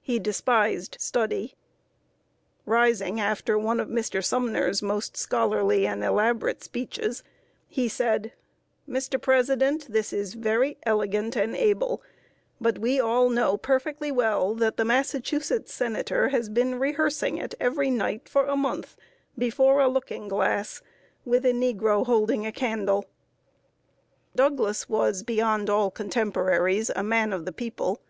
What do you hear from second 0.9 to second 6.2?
study. Rising after one of Mr. Sumner's most scholarly and